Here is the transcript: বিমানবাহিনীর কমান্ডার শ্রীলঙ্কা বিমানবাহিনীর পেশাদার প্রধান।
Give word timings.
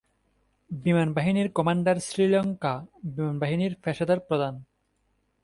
বিমানবাহিনীর 0.69 1.49
কমান্ডার 1.51 1.97
শ্রীলঙ্কা 1.99 2.73
বিমানবাহিনীর 3.03 3.73
পেশাদার 3.83 4.19
প্রধান। 4.19 4.53